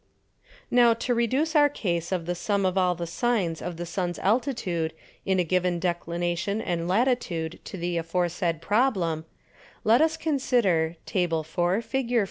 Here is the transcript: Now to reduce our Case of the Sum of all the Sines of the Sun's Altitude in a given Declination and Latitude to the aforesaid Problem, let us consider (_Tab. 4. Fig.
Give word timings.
Now 0.71 0.95
to 0.95 1.13
reduce 1.13 1.55
our 1.55 1.69
Case 1.69 2.11
of 2.11 2.25
the 2.25 2.33
Sum 2.33 2.65
of 2.65 2.75
all 2.75 2.95
the 2.95 3.05
Sines 3.05 3.61
of 3.61 3.77
the 3.77 3.85
Sun's 3.85 4.17
Altitude 4.17 4.93
in 5.27 5.39
a 5.39 5.43
given 5.43 5.77
Declination 5.79 6.59
and 6.59 6.87
Latitude 6.87 7.59
to 7.65 7.77
the 7.77 7.97
aforesaid 7.97 8.63
Problem, 8.63 9.25
let 9.83 10.01
us 10.01 10.17
consider 10.17 10.95
(_Tab. 11.05 11.45
4. 11.45 11.83
Fig. 11.83 12.13